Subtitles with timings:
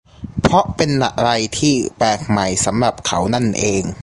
[0.41, 3.83] เพราะเป็นอะไรที่แปลกใหม่สำหรับเขานั่นเอง